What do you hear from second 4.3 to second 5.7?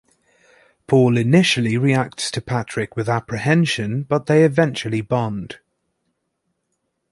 eventually bond.